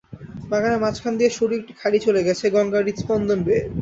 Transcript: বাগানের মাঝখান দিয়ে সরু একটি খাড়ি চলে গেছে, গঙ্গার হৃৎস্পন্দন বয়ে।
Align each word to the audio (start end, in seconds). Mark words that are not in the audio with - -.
বাগানের 0.51 0.81
মাঝখান 0.83 1.13
দিয়ে 1.19 1.31
সরু 1.37 1.53
একটি 1.59 1.73
খাড়ি 1.81 1.99
চলে 2.05 2.21
গেছে, 2.27 2.45
গঙ্গার 2.55 2.83
হৃৎস্পন্দন 2.87 3.39
বয়ে। 3.45 3.61